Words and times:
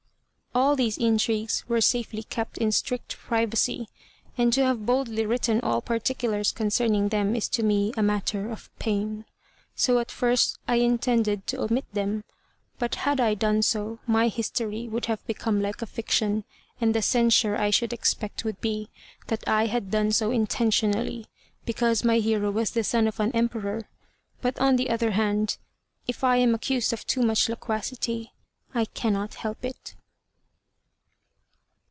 All 0.53 0.75
these 0.75 0.97
intrigues 0.97 1.63
were 1.69 1.79
safely 1.79 2.23
kept 2.23 2.57
in 2.57 2.73
strict 2.73 3.17
privacy, 3.17 3.87
and 4.37 4.51
to 4.51 4.61
have 4.65 4.85
boldly 4.85 5.25
written 5.25 5.61
all 5.61 5.79
particulars 5.81 6.51
concerning 6.51 7.07
them 7.07 7.37
is 7.37 7.47
to 7.49 7.63
me 7.63 7.93
a 7.95 8.03
matter 8.03 8.51
of 8.51 8.69
pain. 8.77 9.23
So 9.77 9.97
at 9.99 10.11
first 10.11 10.59
I 10.67 10.75
intended 10.75 11.47
to 11.47 11.61
omit 11.61 11.85
them, 11.93 12.25
but 12.79 12.95
had 12.95 13.21
I 13.21 13.33
done 13.33 13.61
so 13.61 13.99
my 14.05 14.27
history 14.27 14.89
would 14.89 15.05
have 15.05 15.25
become 15.25 15.61
like 15.61 15.81
a 15.81 15.85
fiction, 15.85 16.43
and 16.81 16.93
the 16.93 17.01
censure 17.01 17.55
I 17.55 17.69
should 17.69 17.93
expect 17.93 18.43
would 18.43 18.59
be 18.59 18.89
that 19.27 19.47
I 19.47 19.67
had 19.67 19.89
done 19.89 20.11
so 20.11 20.31
intentionally, 20.31 21.27
because 21.65 22.03
my 22.03 22.17
hero 22.17 22.51
was 22.51 22.71
the 22.71 22.83
son 22.83 23.07
of 23.07 23.21
an 23.21 23.31
Emperor; 23.31 23.87
but, 24.41 24.59
on 24.59 24.75
the 24.75 24.89
other 24.89 25.11
hand, 25.11 25.55
if 26.09 26.25
I 26.25 26.35
am 26.37 26.53
accused 26.53 26.91
of 26.91 27.07
too 27.07 27.21
much 27.21 27.47
loquacity, 27.47 28.33
I 28.75 28.83
cannot 28.83 29.35
help 29.35 29.63
it. 29.63 29.95